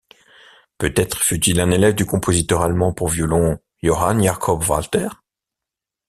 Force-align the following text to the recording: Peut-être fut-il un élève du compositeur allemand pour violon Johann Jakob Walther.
Peut-être 0.79 1.19
fut-il 1.21 1.59
un 1.59 1.69
élève 1.69 1.93
du 1.93 2.07
compositeur 2.07 2.63
allemand 2.63 2.91
pour 2.91 3.07
violon 3.07 3.59
Johann 3.83 4.23
Jakob 4.23 4.63
Walther. 4.67 5.09